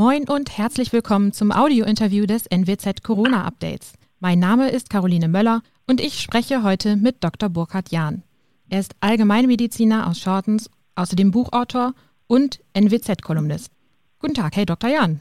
[0.00, 3.94] Moin und herzlich willkommen zum Audio-Interview des NWZ Corona Updates.
[4.20, 7.48] Mein Name ist Caroline Möller und ich spreche heute mit Dr.
[7.48, 8.22] Burkhard Jahn.
[8.70, 11.94] Er ist Allgemeinmediziner aus Shortens, außerdem Buchautor
[12.28, 13.72] und NWZ-Kolumnist.
[14.20, 14.88] Guten Tag, hey Dr.
[14.88, 15.18] Jahn.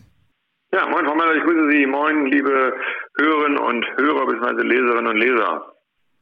[0.71, 1.87] Ja, moin Frau Möller, ich grüße Sie.
[1.87, 2.71] Moin, liebe
[3.17, 4.61] Hörerinnen und Hörer bzw.
[4.61, 5.73] Leserinnen und Leser.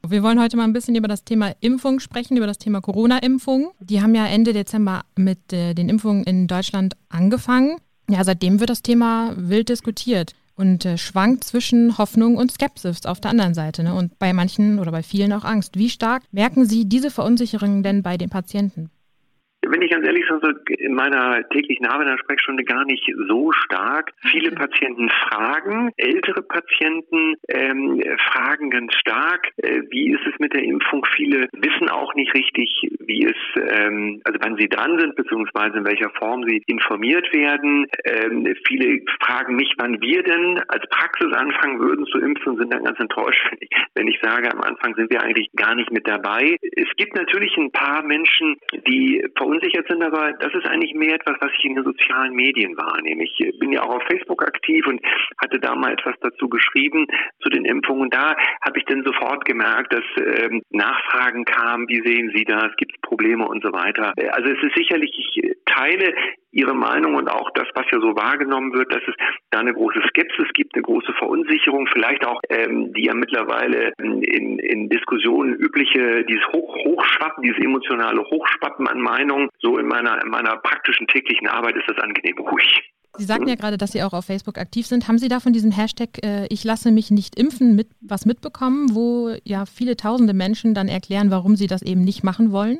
[0.07, 3.73] Wir wollen heute mal ein bisschen über das Thema Impfung sprechen, über das Thema Corona-Impfung.
[3.81, 7.81] Die haben ja Ende Dezember mit äh, den Impfungen in Deutschland angefangen.
[8.09, 13.19] Ja, seitdem wird das Thema wild diskutiert und äh, schwankt zwischen Hoffnung und Skepsis auf
[13.19, 13.83] der anderen Seite.
[13.83, 13.93] Ne?
[13.93, 15.77] Und bei manchen oder bei vielen auch Angst.
[15.77, 18.89] Wie stark merken Sie diese Verunsicherung denn bei den Patienten?
[19.69, 23.51] Wenn ich ganz ehrlich sage, in meiner täglichen Arbeit in der Sprechstunde gar nicht so
[23.51, 24.11] stark.
[24.31, 30.63] Viele Patienten fragen, ältere Patienten ähm, fragen ganz stark, äh, wie ist es mit der
[30.63, 31.05] Impfung?
[31.15, 32.69] Viele wissen auch nicht richtig,
[32.99, 37.87] wie es, ähm, also wann sie dran sind, beziehungsweise in welcher Form sie informiert werden.
[38.03, 42.73] Ähm, viele fragen mich, wann wir denn als Praxis anfangen würden zu impfen und sind
[42.73, 45.91] dann ganz enttäuscht, wenn ich, wenn ich sage, am Anfang sind wir eigentlich gar nicht
[45.91, 46.57] mit dabei.
[46.61, 48.57] Es gibt natürlich ein paar Menschen,
[48.87, 52.77] die verunsichert sind, aber das ist eigentlich mehr etwas, was ich in den sozialen Medien
[52.77, 53.23] wahrnehme.
[53.23, 55.01] Ich bin ja auch auf Facebook aktiv und
[55.41, 57.07] hatte da mal etwas dazu geschrieben
[57.41, 58.09] zu den Impfungen.
[58.09, 62.93] Da habe ich dann sofort gemerkt, dass ähm, Nachfragen kamen, wie sehen Sie das, gibt
[62.95, 64.13] es Probleme und so weiter.
[64.17, 66.13] Äh, also es ist sicherlich, ich teile
[66.55, 69.15] Ihre Meinung und auch das, was ja so wahrgenommen wird, dass es
[69.51, 74.59] da eine große Skepsis gibt, eine große Verunsicherung, vielleicht auch ähm, die ja mittlerweile in,
[74.59, 80.29] in Diskussionen übliche, dieses Hoch, Hochschwappen, dieses emotionale Hochschwappen an Meinungen, so in meiner, in
[80.29, 82.81] meiner praktischen täglichen Arbeit ist das angenehm ruhig.
[83.17, 85.07] Sie sagten ja gerade, dass Sie auch auf Facebook aktiv sind.
[85.07, 88.93] Haben Sie da von diesem Hashtag äh, Ich lasse mich nicht impfen mit was mitbekommen,
[88.93, 92.79] wo ja viele tausende Menschen dann erklären, warum sie das eben nicht machen wollen?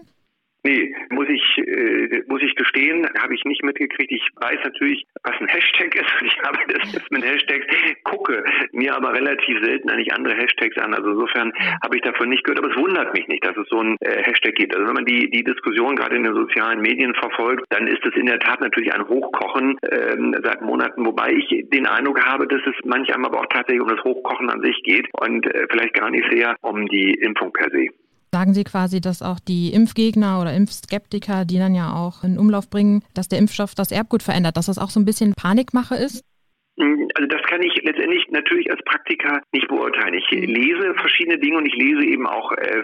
[0.64, 4.12] Nee, muss ich, äh, muss ich gestehen, habe ich nicht mitgekriegt.
[4.12, 7.66] Ich weiß natürlich, was ein Hashtag ist ich habe das jetzt mit Hashtags,
[8.04, 10.94] gucke mir aber relativ selten eigentlich andere Hashtags an.
[10.94, 11.54] Also insofern
[11.84, 14.24] habe ich davon nicht gehört, aber es wundert mich nicht, dass es so ein äh,
[14.24, 14.76] Hashtag gibt.
[14.76, 18.16] Also wenn man die, die Diskussion gerade in den sozialen Medien verfolgt, dann ist es
[18.16, 22.62] in der Tat natürlich ein Hochkochen ähm, seit Monaten, wobei ich den Eindruck habe, dass
[22.66, 26.10] es manch aber auch tatsächlich um das Hochkochen an sich geht und äh, vielleicht gar
[26.10, 27.90] nicht sehr um die Impfung per se
[28.36, 32.70] sagen Sie quasi, dass auch die Impfgegner oder Impfskeptiker, die dann ja auch in Umlauf
[32.70, 36.22] bringen, dass der Impfstoff das Erbgut verändert, dass das auch so ein bisschen Panikmache ist?
[36.78, 40.16] Hm, also das kann ich letztendlich natürlich als Praktiker nicht beurteilen.
[40.16, 42.84] Ich lese verschiedene Dinge und ich lese eben auch äh,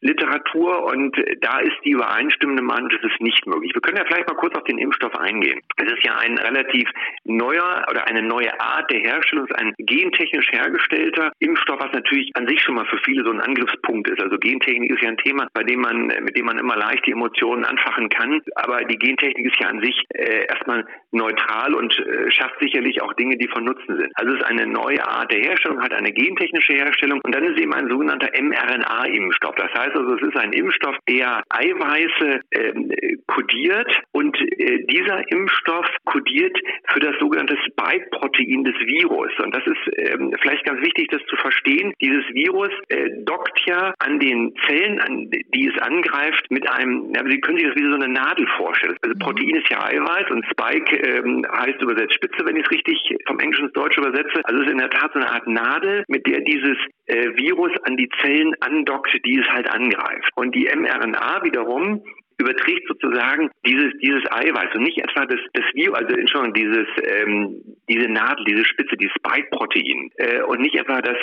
[0.00, 3.72] Fachliteratur und da ist die übereinstimmende Meinung, das ist nicht möglich.
[3.74, 5.60] Wir können ja vielleicht mal kurz auf den Impfstoff eingehen.
[5.76, 6.88] Es ist ja ein relativ
[7.24, 12.30] neuer oder eine neue Art der Herstellung, es ist ein gentechnisch hergestellter Impfstoff, was natürlich
[12.34, 14.20] an sich schon mal für viele so ein Angriffspunkt ist.
[14.20, 17.12] Also Gentechnik ist ja ein Thema, bei dem man, mit dem man immer leicht die
[17.12, 18.40] Emotionen anfachen kann.
[18.56, 23.12] Aber die Gentechnik ist ja an sich äh, erstmal neutral und äh, schafft sicherlich auch
[23.14, 24.12] Dinge, die von Nutzen sind.
[24.14, 27.60] Also es ist eine neue Art der Herstellung, hat eine gentechnische Herstellung und dann ist
[27.60, 29.54] eben ein sogenannter mRNA-Impfstoff.
[29.56, 32.92] Das heißt also, es ist ein Impfstoff, der Eiweiße ähm,
[33.26, 36.56] kodiert und äh, dieser Impfstoff kodiert
[36.88, 39.32] für das sogenannte Spike-Protein des Virus.
[39.42, 41.92] Und das ist ähm, vielleicht ganz wichtig, das zu verstehen.
[42.00, 47.22] Dieses Virus äh, dockt ja an den Zellen, an die es angreift, mit einem, ja,
[47.28, 48.96] Sie können sich das wie so eine Nadel vorstellen.
[49.02, 53.16] Also Protein ist ja Eiweiß und Spike ähm, heißt übersetzt Spitze, wenn ich es richtig
[53.26, 54.40] vom Englischen ins Deutsche übersetze.
[54.44, 56.76] Also es ist in der Tat so eine Art Nadel, mit der dieses
[57.06, 60.30] äh, Virus an die Zellen andockt, die es halt angreift.
[60.34, 62.02] Und die mRNA wiederum
[62.38, 67.60] überträgt sozusagen dieses dieses Eiweiß und nicht etwa das das Virus, also Entschuldigung, dieses ähm,
[67.88, 71.18] diese Nadel, diese Spitze, dieses Spike-Protein äh, und nicht etwa das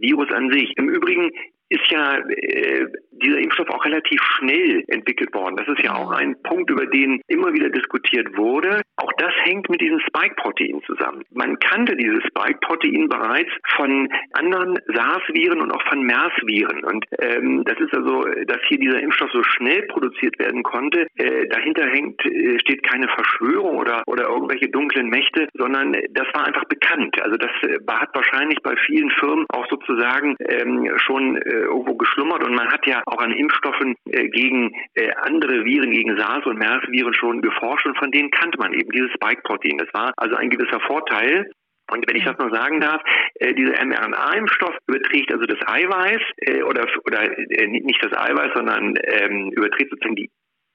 [0.00, 0.72] Virus an sich.
[0.76, 1.30] Im Übrigen
[1.68, 2.86] ist ja äh,
[3.24, 5.56] dieser Impfstoff auch relativ schnell entwickelt worden.
[5.56, 8.82] Das ist ja auch ein Punkt, über den immer wieder diskutiert wurde.
[8.96, 11.24] Auch das hängt mit diesem Spike-Protein zusammen.
[11.32, 16.84] Man kannte dieses Spike-Protein bereits von anderen SARS-Viren und auch von MERS-Viren.
[16.84, 21.06] Und ähm, das ist also, dass hier dieser Impfstoff so schnell produziert werden konnte.
[21.16, 26.46] Äh, dahinter hängt, äh, steht keine Verschwörung oder, oder irgendwelche dunklen Mächte, sondern das war
[26.46, 27.20] einfach bekannt.
[27.22, 32.44] Also das äh, hat wahrscheinlich bei vielen Firmen auch sozusagen ähm, schon äh, irgendwo geschlummert
[32.44, 36.58] und man hat ja auch an Impfstoffen äh, gegen äh, andere Viren, gegen SARS und
[36.58, 39.78] MERS-Viren schon geforscht und von denen kannte man eben dieses Spike-Protein.
[39.78, 41.50] Das war also ein gewisser Vorteil.
[41.90, 43.02] Und wenn ich das noch sagen darf,
[43.34, 48.94] äh, dieser mRNA-Impfstoff überträgt also das Eiweiß äh, oder oder äh, nicht das Eiweiß, sondern
[49.04, 50.30] ähm, überträgt sozusagen die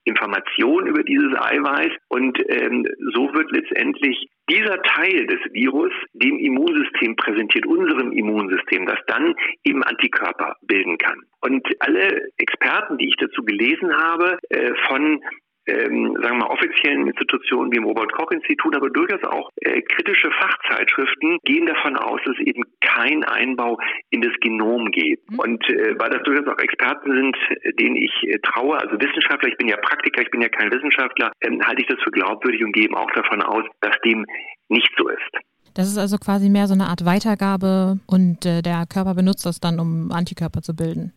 [0.06, 7.15] Information über dieses Eiweiß und ähm, so wird letztendlich dieser Teil des Virus dem Immunsystem
[7.15, 11.21] präsentiert, unserem Immunsystem, das dann eben Antikörper bilden kann.
[11.41, 15.21] Und alle Experten, die ich dazu gelesen habe, äh, von
[15.69, 21.38] ähm, sagen wir mal, offiziellen Institutionen wie im Robert-Koch-Institut, aber durchaus auch äh, kritische Fachzeitschriften
[21.44, 23.77] gehen davon aus, dass eben kein Einbau
[24.09, 25.19] in das Genom geht.
[25.30, 25.39] Mhm.
[25.39, 27.38] Und äh, weil das durchaus auch Experten sind,
[27.80, 31.31] denen ich äh, traue, also Wissenschaftler, ich bin ja Praktiker, ich bin ja kein Wissenschaftler,
[31.41, 34.25] ähm, halte ich das für glaubwürdig und gehe auch davon aus, dass dem
[34.69, 35.38] nicht so ist.
[35.75, 39.59] Das ist also quasi mehr so eine Art Weitergabe und äh, der Körper benutzt das
[39.59, 41.13] dann, um Antikörper zu bilden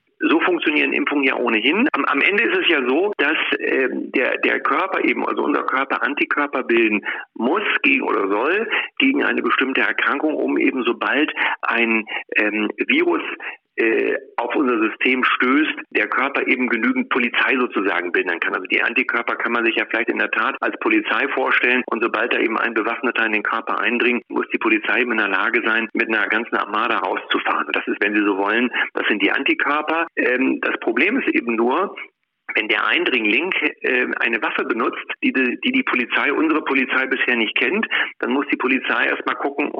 [0.72, 1.88] funktionieren Impfungen ja ohnehin.
[1.92, 5.62] Am, am Ende ist es ja so, dass äh, der, der Körper eben, also unser
[5.64, 7.04] Körper Antikörper bilden
[7.34, 11.32] muss gegen oder soll gegen eine bestimmte Erkrankung, um eben sobald
[11.62, 13.22] ein ähm, Virus
[13.76, 18.54] äh, auf unser System stößt, der Körper eben genügend Polizei sozusagen bilden kann.
[18.54, 22.02] Also die Antikörper kann man sich ja vielleicht in der Tat als Polizei vorstellen und
[22.02, 25.28] sobald da eben ein Bewaffneter in den Körper eindringt, muss die Polizei eben in der
[25.28, 27.68] Lage sein, mit einer ganzen Armada rauszufahren.
[27.72, 30.06] Das ist, wenn Sie so wollen, das sind die Antikörper.
[30.16, 31.94] Ähm, das Problem ist eben nur,
[32.54, 37.56] wenn der Eindringling äh, eine Waffe benutzt, die, die die Polizei, unsere Polizei bisher nicht
[37.56, 37.86] kennt,
[38.18, 39.72] dann muss die Polizei erstmal gucken,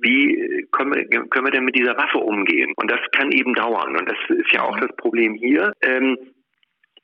[0.00, 2.72] wie können wir, können wir denn mit dieser Waffe umgehen.
[2.76, 3.96] Und das kann eben dauern.
[3.96, 5.72] Und das ist ja auch das Problem hier.
[5.82, 6.16] Ähm,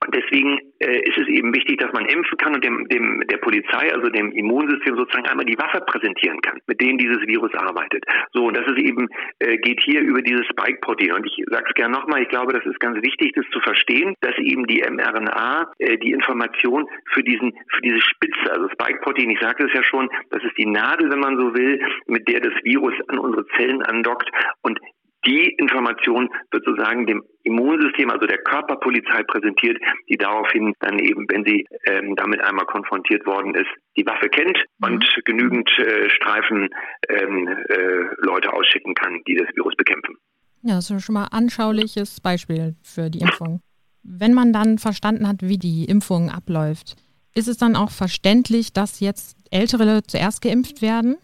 [0.00, 3.38] und deswegen äh, ist es eben wichtig, dass man impfen kann und dem, dem der
[3.38, 8.04] Polizei, also dem Immunsystem sozusagen einmal die Waffe präsentieren kann, mit denen dieses Virus arbeitet.
[8.32, 9.08] So, und das ist eben,
[9.40, 11.12] äh, geht hier über dieses Spike-Protein.
[11.12, 14.14] Und ich sage es gerne nochmal, ich glaube, das ist ganz wichtig, das zu verstehen,
[14.20, 19.40] dass eben die mRNA äh, die Information für diesen, für diese Spitze, also Spike-Protein, ich
[19.40, 22.54] sagte es ja schon, das ist die Nadel, wenn man so will, mit der das
[22.62, 24.30] Virus an unsere Zellen andockt.
[24.62, 24.78] Und
[25.26, 29.78] die Information wird sozusagen dem Immunsystem, also der Körperpolizei präsentiert,
[30.08, 34.64] die daraufhin dann eben, wenn sie ähm, damit einmal konfrontiert worden ist, die Waffe kennt
[34.80, 35.20] und mhm.
[35.24, 36.68] genügend äh, Streifen
[37.08, 40.16] ähm, äh, Leute ausschicken kann, die das Virus bekämpfen.
[40.62, 43.60] Ja, das ist schon mal ein anschauliches Beispiel für die Impfung.
[44.02, 46.96] Wenn man dann verstanden hat, wie die Impfung abläuft,
[47.34, 51.16] ist es dann auch verständlich, dass jetzt Ältere zuerst geimpft werden?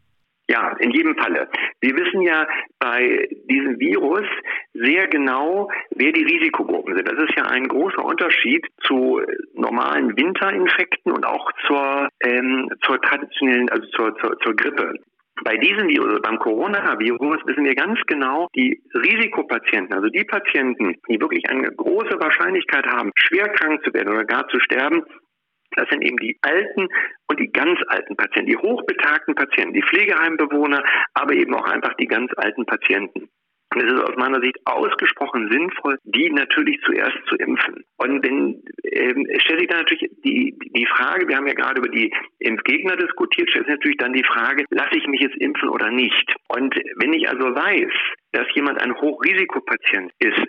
[0.48, 1.48] Ja, in jedem Falle.
[1.84, 2.48] Wir wissen ja
[2.78, 4.26] bei diesem Virus
[4.72, 7.06] sehr genau, wer die Risikogruppen sind.
[7.06, 9.20] Das ist ja ein großer Unterschied zu
[9.52, 14.94] normalen Winterinfekten und auch zur, ähm, zur traditionellen, also zur, zur, zur Grippe.
[15.44, 20.94] Bei diesem Virus, also beim Coronavirus, wissen wir ganz genau, die Risikopatienten, also die Patienten,
[21.10, 25.02] die wirklich eine große Wahrscheinlichkeit haben, schwer krank zu werden oder gar zu sterben,
[25.76, 26.88] das sind eben die alten
[27.28, 30.82] und die ganz alten Patienten, die hochbetagten Patienten, die Pflegeheimbewohner,
[31.14, 33.28] aber eben auch einfach die ganz alten Patienten.
[33.74, 37.82] Und es ist aus meiner Sicht ausgesprochen sinnvoll, die natürlich zuerst zu impfen.
[37.96, 41.88] Und wenn ähm, stellt sich dann natürlich die, die Frage, wir haben ja gerade über
[41.88, 45.90] die Impfgegner diskutiert, stellt sich natürlich dann die Frage, lasse ich mich jetzt impfen oder
[45.90, 46.34] nicht?
[46.48, 47.92] Und wenn ich also weiß,
[48.32, 50.46] dass jemand ein Hochrisikopatient ist,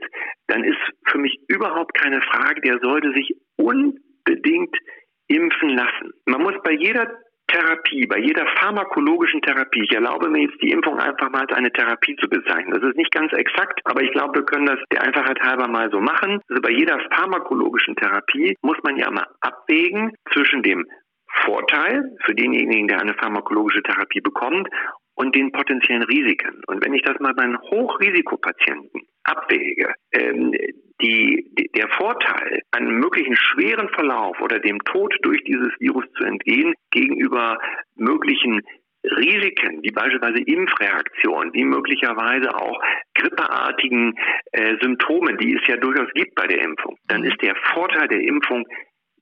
[0.47, 0.77] dann ist
[1.07, 4.75] für mich überhaupt keine Frage, der sollte sich unbedingt
[5.27, 6.13] impfen lassen.
[6.25, 7.07] Man muss bei jeder
[7.47, 11.71] Therapie, bei jeder pharmakologischen Therapie, ich erlaube mir jetzt die Impfung einfach mal als eine
[11.71, 12.71] Therapie zu bezeichnen.
[12.71, 15.89] Das ist nicht ganz exakt, aber ich glaube, wir können das der Einfachheit halber mal
[15.91, 16.41] so machen.
[16.49, 20.85] Also bei jeder pharmakologischen Therapie muss man ja mal abwägen zwischen dem
[21.43, 24.67] Vorteil für denjenigen, der eine pharmakologische Therapie bekommt
[25.15, 26.61] und den potenziellen Risiken.
[26.67, 30.53] Und wenn ich das mal bei einem Hochrisikopatienten abwäge, ähm,
[31.05, 36.73] die, der Vorteil, einem möglichen schweren Verlauf oder dem Tod durch dieses Virus zu entgehen,
[36.91, 37.59] gegenüber
[37.95, 38.61] möglichen
[39.03, 42.81] Risiken, wie beispielsweise Impfreaktionen, wie möglicherweise auch
[43.13, 44.15] grippeartigen
[44.51, 48.21] äh, Symptomen, die es ja durchaus gibt bei der Impfung, dann ist der Vorteil der
[48.21, 48.65] Impfung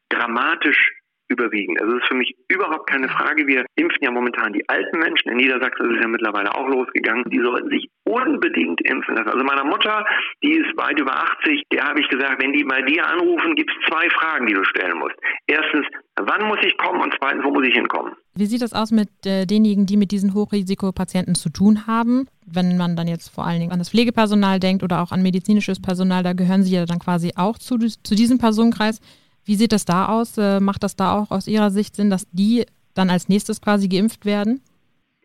[0.10, 0.92] dramatisch
[1.28, 1.80] überwiegen.
[1.80, 3.48] Also es ist für mich überhaupt keine Frage.
[3.48, 5.32] Wir impfen ja momentan die alten Menschen.
[5.32, 7.26] In Niedersachsen ist es ja mittlerweile auch losgegangen.
[7.30, 9.30] Die sollten sich unbedingt impfen lassen.
[9.30, 10.06] Also meiner Mutter,
[10.44, 13.72] die ist weit über 80, der habe ich gesagt, wenn die bei dir anrufen, gibt
[13.72, 15.16] es zwei Fragen, die du stellen musst.
[15.48, 17.02] Erstens, wann muss ich kommen?
[17.02, 18.14] Und zweitens, wo muss ich hinkommen?
[18.36, 22.28] Wie sieht das aus mit äh, denjenigen, die mit diesen Hochrisikopatienten zu tun haben?
[22.46, 25.82] Wenn man dann jetzt vor allen Dingen an das Pflegepersonal denkt oder auch an medizinisches
[25.82, 29.00] Personal, da gehören sie ja dann quasi auch zu, zu diesem Personenkreis.
[29.46, 30.38] Wie sieht das da aus?
[30.38, 33.88] Äh, macht das da auch aus Ihrer Sicht Sinn, dass die dann als nächstes quasi
[33.88, 34.62] geimpft werden?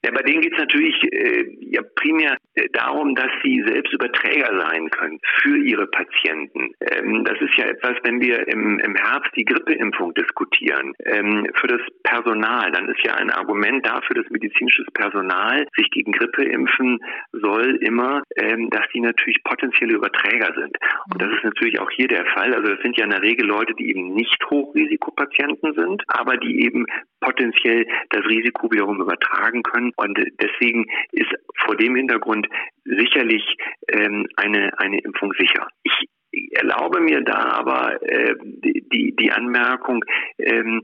[0.05, 2.37] Ja, bei denen geht es natürlich äh, ja primär
[2.73, 6.73] darum, dass sie selbst Überträger sein können für ihre Patienten.
[6.81, 10.95] Ähm, das ist ja etwas, wenn wir im, im Herbst die Grippeimpfung diskutieren.
[11.05, 16.13] Ähm, für das Personal, dann ist ja ein Argument dafür, dass medizinisches Personal sich gegen
[16.13, 16.99] Grippe impfen
[17.33, 20.77] soll, immer, ähm, dass die natürlich potenzielle Überträger sind.
[21.13, 22.55] Und das ist natürlich auch hier der Fall.
[22.55, 26.65] Also das sind ja in der Regel Leute, die eben nicht Hochrisikopatienten sind, aber die
[26.65, 26.87] eben
[27.21, 29.88] potenziell das Risiko wiederum übertragen können.
[29.97, 31.33] Und deswegen ist
[31.65, 32.49] vor dem Hintergrund
[32.85, 33.45] sicherlich
[33.89, 35.69] ähm, eine, eine Impfung sicher.
[35.83, 36.09] Ich
[36.53, 40.05] erlaube mir da aber äh, die, die Anmerkung,
[40.39, 40.83] ähm,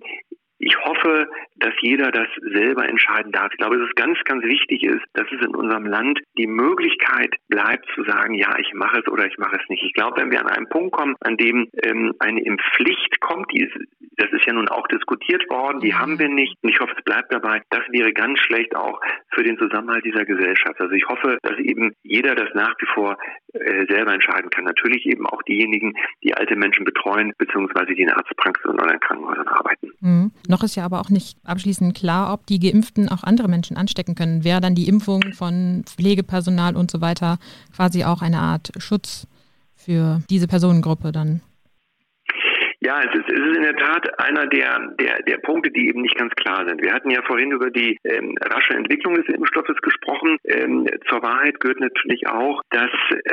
[0.58, 3.48] ich hoffe, dass jeder das selber entscheiden darf.
[3.52, 7.34] Ich glaube, dass es ganz, ganz wichtig ist, dass es in unserem Land die Möglichkeit
[7.48, 9.82] bleibt zu sagen, ja, ich mache es oder ich mache es nicht.
[9.82, 13.62] Ich glaube, wenn wir an einen Punkt kommen, an dem ähm, eine Impfpflicht kommt, die
[13.64, 13.74] ist,
[14.16, 16.56] das ist ja nun auch diskutiert worden, die haben wir nicht.
[16.62, 17.62] Und ich hoffe, es bleibt dabei.
[17.70, 19.00] Das wäre ganz schlecht auch
[19.32, 20.80] für den Zusammenhalt dieser Gesellschaft.
[20.80, 23.18] Also ich hoffe, dass eben jeder das nach wie vor
[23.88, 24.64] selber entscheiden kann.
[24.64, 29.48] Natürlich eben auch diejenigen, die alte Menschen betreuen, beziehungsweise die in Arztpraxen oder in Krankenhäusern
[29.48, 29.90] arbeiten.
[30.00, 30.32] Mhm.
[30.48, 34.14] Noch ist ja aber auch nicht abschließend klar, ob die Geimpften auch andere Menschen anstecken
[34.14, 34.44] können.
[34.44, 37.38] Wäre dann die Impfung von Pflegepersonal und so weiter
[37.74, 39.26] quasi auch eine Art Schutz
[39.76, 41.40] für diese Personengruppe dann?
[42.84, 46.02] Ja, es ist, es ist in der Tat einer der, der, der Punkte, die eben
[46.02, 46.82] nicht ganz klar sind.
[46.82, 50.36] Wir hatten ja vorhin über die ähm, rasche Entwicklung des Impfstoffes gesprochen.
[50.44, 52.90] Ähm, zur Wahrheit gehört natürlich auch, dass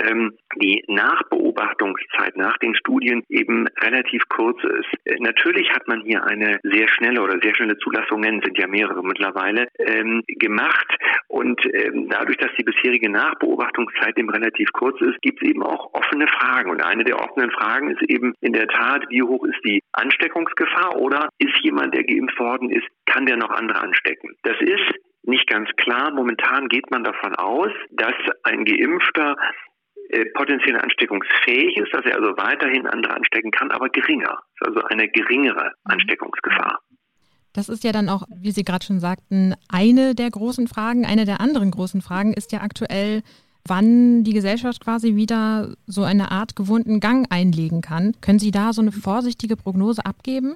[0.08, 4.88] ähm, die Nachbeobachtungszeit nach den Studien eben relativ kurz ist.
[5.04, 9.04] Äh, natürlich hat man hier eine sehr schnelle oder sehr schnelle Zulassungen, sind ja mehrere
[9.04, 10.88] mittlerweile, ähm, gemacht.
[11.28, 15.94] Und ähm, dadurch, dass die bisherige Nachbeobachtungszeit eben relativ kurz ist, gibt es eben auch
[15.94, 16.72] offene Fragen.
[16.72, 19.82] Und eine der offenen Fragen ist eben in der Tat, wie hoch hoch ist die
[19.94, 24.36] Ansteckungsgefahr oder ist jemand, der geimpft worden ist, kann der noch andere anstecken?
[24.44, 26.12] Das ist nicht ganz klar.
[26.12, 29.36] Momentan geht man davon aus, dass ein Geimpfter
[30.10, 34.40] äh, potenziell ansteckungsfähig ist, dass er also weiterhin andere anstecken kann, aber geringer.
[34.60, 36.80] Also eine geringere Ansteckungsgefahr.
[37.54, 41.06] Das ist ja dann auch, wie Sie gerade schon sagten, eine der großen Fragen.
[41.06, 43.24] Eine der anderen großen Fragen ist ja aktuell,
[43.68, 48.14] wann die Gesellschaft quasi wieder so eine Art gewohnten Gang einlegen kann.
[48.22, 50.56] Können Sie da so eine vorsichtige Prognose abgeben?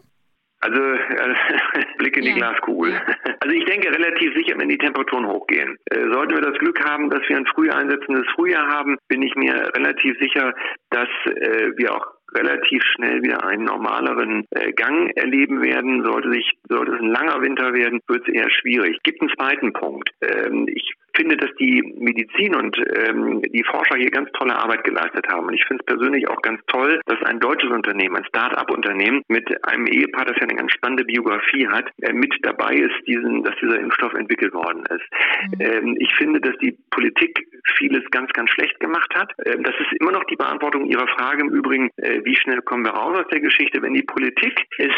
[0.62, 1.36] Also äh,
[1.98, 2.34] Blick in ja.
[2.34, 3.02] die Glaskugel.
[3.42, 5.78] Also ich denke relativ sicher, wenn die Temperaturen hochgehen.
[5.92, 9.36] Äh, sollten wir das Glück haben, dass wir ein früh einsetzendes Frühjahr haben, bin ich
[9.36, 10.52] mir relativ sicher,
[10.90, 16.04] dass äh, wir auch relativ schnell wieder einen normaleren äh, Gang erleben werden.
[16.04, 18.98] Sollte sich, sollte es ein langer Winter werden, wird es eher schwierig.
[19.04, 20.10] Gibt einen zweiten Punkt.
[20.22, 25.28] Ähm, ich finde, dass die Medizin und ähm, die Forscher hier ganz tolle Arbeit geleistet
[25.28, 25.48] haben.
[25.48, 29.48] Und ich finde es persönlich auch ganz toll, dass ein deutsches Unternehmen, ein Start-up-Unternehmen mit
[29.66, 33.56] einem Ehepaar, das ja eine ganz spannende Biografie hat, äh, mit dabei ist, diesen, dass
[33.62, 35.60] dieser Impfstoff entwickelt worden ist.
[35.60, 35.62] Mhm.
[35.62, 37.40] Ähm, ich finde, dass die Politik
[37.78, 39.32] vieles ganz, ganz schlecht gemacht hat.
[39.46, 42.86] Ähm, das ist immer noch die Beantwortung Ihrer Frage im Übrigen, äh, wie schnell kommen
[42.86, 44.92] wir raus aus der Geschichte, wenn die Politik es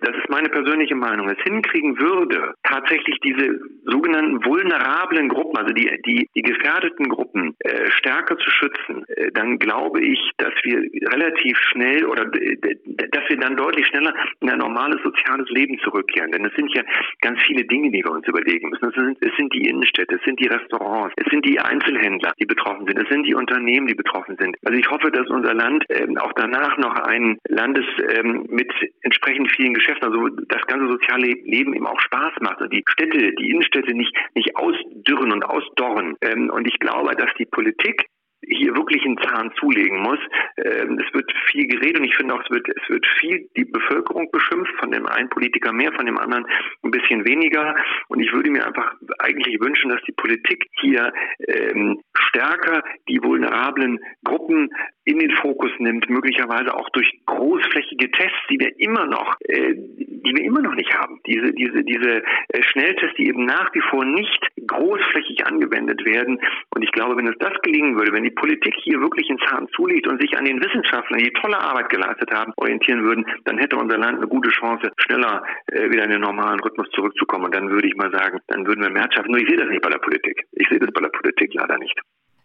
[0.00, 5.90] das ist meine persönliche Meinung, es hinkriegen würde, tatsächlich diese sogenannten vulnerablen Gruppen, also die,
[6.06, 10.78] die, die gefährdeten Gruppen, äh, stärker zu schützen, äh, dann glaube ich, dass wir
[11.12, 16.32] relativ schnell oder dass wir dann deutlich schneller in ein normales soziales Leben zurückkehren.
[16.32, 16.82] Denn es sind ja
[17.20, 18.88] ganz viele Dinge, die wir uns überlegen müssen.
[18.88, 22.46] Es sind, es sind die Innenstädte, es sind die Restaurants, es sind die Einzelhändler, die
[22.46, 24.56] betroffen sind, es sind die Unternehmen, die betroffen sind.
[24.64, 28.72] Also ich hoffe, dass unser Land ähm, auch danach noch ein Land ist ähm, mit
[29.02, 32.84] entsprechend vielen Geschäften Geschäft, also das ganze soziale Leben eben auch Spaß macht und die
[32.88, 36.16] Städte, die Innenstädte nicht, nicht ausdürren und ausdorren.
[36.22, 38.06] Ähm, und ich glaube, dass die Politik
[38.46, 40.18] hier wirklich einen Zahn zulegen muss.
[40.56, 43.64] Ähm, es wird viel geredet und ich finde auch, es wird, es wird viel die
[43.64, 46.46] Bevölkerung beschimpft, von dem einen Politiker mehr, von dem anderen
[46.82, 47.74] ein bisschen weniger.
[48.08, 51.12] Und ich würde mir einfach eigentlich wünschen, dass die Politik hier
[51.46, 54.70] ähm, stärker die vulnerablen Gruppen
[55.04, 60.32] in den Fokus nimmt, möglicherweise auch durch großflächige Tests, die wir immer noch, äh, die
[60.34, 61.20] wir immer noch nicht haben.
[61.26, 66.38] Diese, diese, diese äh, Schnelltests, die eben nach wie vor nicht großflächig angewendet werden.
[66.74, 69.68] Und ich glaube, wenn es das gelingen würde, wenn die Politik hier wirklich einen Zahn
[69.74, 73.76] zulegt und sich an den Wissenschaftlern, die tolle Arbeit geleistet haben, orientieren würden, dann hätte
[73.76, 77.46] unser Land eine gute Chance, schneller äh, wieder in den normalen Rhythmus zurückzukommen.
[77.46, 79.30] Und dann würde ich mal sagen, dann würden wir mehr schaffen.
[79.30, 80.44] Nur ich sehe das nicht bei der Politik.
[80.52, 81.98] Ich sehe das bei der Politik leider nicht.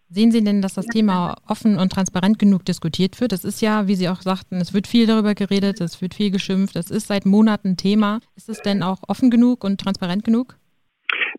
[0.07, 3.33] Sehen Sie denn, dass das Thema offen und transparent genug diskutiert wird?
[3.33, 6.29] Es ist ja, wie Sie auch sagten, es wird viel darüber geredet, es wird viel
[6.29, 8.19] geschimpft, es ist seit Monaten Thema.
[8.35, 10.57] Ist es denn auch offen genug und transparent genug?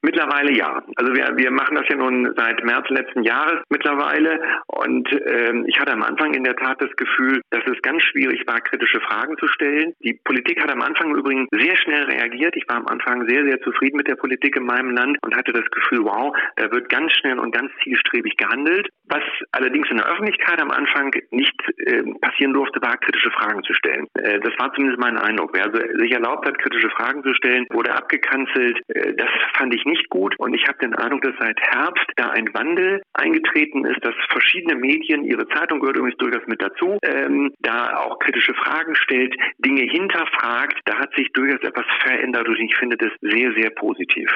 [0.06, 0.80] Mittlerweile ja.
[0.94, 5.80] Also wir, wir machen das ja nun seit März letzten Jahres mittlerweile und ähm, ich
[5.80, 9.36] hatte am Anfang in der Tat das Gefühl, dass es ganz schwierig war, kritische Fragen
[9.36, 9.94] zu stellen.
[10.04, 12.54] Die Politik hat am Anfang übrigens sehr schnell reagiert.
[12.54, 15.52] Ich war am Anfang sehr, sehr zufrieden mit der Politik in meinem Land und hatte
[15.52, 18.88] das Gefühl, wow, da wird ganz schnell und ganz zielstrebig gehandelt.
[19.08, 23.74] Was allerdings in der Öffentlichkeit am Anfang nicht äh, passieren durfte, war, kritische Fragen zu
[23.74, 24.06] stellen.
[24.14, 25.50] Äh, das war zumindest mein Eindruck.
[25.52, 28.80] Wer also sich erlaubt hat, kritische Fragen zu stellen, wurde abgekanzelt.
[28.88, 32.30] Äh, das fand ich nicht gut und ich habe den Eindruck, dass seit Herbst da
[32.30, 37.52] ein Wandel eingetreten ist, dass verschiedene Medien, ihre Zeitung gehört übrigens durchaus mit dazu, ähm,
[37.60, 40.80] da auch kritische Fragen stellt, Dinge hinterfragt.
[40.84, 44.30] Da hat sich durchaus etwas verändert und ich finde das sehr, sehr positiv.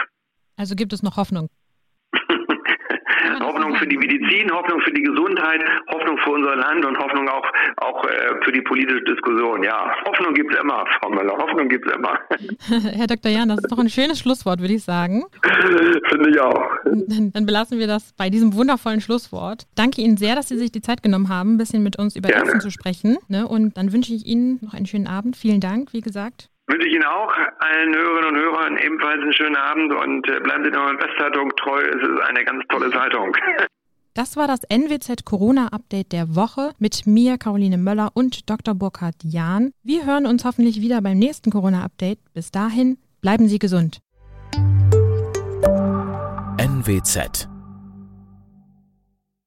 [0.56, 1.48] Also gibt es noch Hoffnung?
[3.40, 7.46] Hoffnung für die Medizin, Hoffnung für die Gesundheit, Hoffnung für unser Land und Hoffnung auch,
[7.78, 9.62] auch äh, für die politische Diskussion.
[9.62, 12.18] Ja, Hoffnung gibt es immer, Frau Müller, Hoffnung gibt es immer.
[12.96, 13.30] Herr Dr.
[13.30, 15.24] Jan, das ist doch ein schönes Schlusswort, würde ich sagen.
[16.08, 16.70] Finde ich auch.
[16.84, 19.66] Dann, dann, belassen wir das bei diesem wundervollen Schlusswort.
[19.74, 22.28] Danke Ihnen sehr, dass Sie sich die Zeit genommen haben, ein bisschen mit uns über
[22.28, 22.48] Gerne.
[22.48, 23.18] Essen zu sprechen.
[23.28, 23.46] Ne?
[23.46, 25.36] Und dann wünsche ich Ihnen noch einen schönen Abend.
[25.36, 26.50] Vielen Dank, wie gesagt.
[26.70, 30.64] Wünsche ich Ihnen auch, allen Hörerinnen und Hörern ebenfalls einen schönen Abend und äh, bleiben
[30.64, 31.80] Sie der Westzeitung treu.
[31.82, 33.36] Es ist eine ganz tolle Zeitung.
[34.14, 38.74] Das war das NWZ Corona-Update der Woche mit mir, Caroline Möller und Dr.
[38.74, 39.70] Burkhard Jahn.
[39.84, 42.18] Wir hören uns hoffentlich wieder beim nächsten Corona-Update.
[42.34, 44.00] Bis dahin, bleiben Sie gesund.
[46.58, 47.48] NWZ